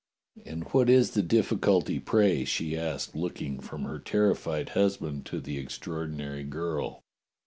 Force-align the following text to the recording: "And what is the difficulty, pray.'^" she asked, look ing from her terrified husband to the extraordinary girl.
"And 0.47 0.63
what 0.69 0.89
is 0.89 1.11
the 1.11 1.21
difficulty, 1.21 1.99
pray.'^" 1.99 2.47
she 2.47 2.75
asked, 2.75 3.15
look 3.15 3.39
ing 3.39 3.59
from 3.59 3.83
her 3.83 3.99
terrified 3.99 4.69
husband 4.69 5.27
to 5.27 5.39
the 5.39 5.59
extraordinary 5.59 6.43
girl. 6.43 7.03